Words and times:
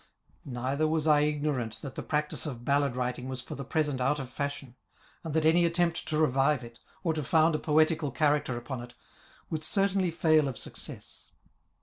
Neither 0.49 0.87
was 0.87 1.05
I 1.05 1.19
ignorant 1.19 1.79
that 1.83 1.93
the 1.93 2.01
practice 2.01 2.47
of 2.47 2.65
ballad 2.65 2.95
writing 2.95 3.29
was 3.29 3.39
for 3.43 3.53
the 3.53 3.63
present 3.63 4.01
out 4.01 4.17
of 4.17 4.31
fashion, 4.31 4.75
and 5.23 5.35
that 5.35 5.45
any 5.45 5.63
attempt 5.63 6.07
to 6.07 6.17
revive 6.17 6.63
it, 6.63 6.79
or 7.03 7.13
to 7.13 7.21
found 7.23 7.53
a 7.53 7.59
poetical 7.59 8.09
character 8.09 8.57
upon 8.57 8.81
it, 8.81 8.95
would 9.51 9.63
certainly 9.63 10.09
fail 10.09 10.45
^ 10.45 10.47
of 10.47 10.57
success. 10.57 11.27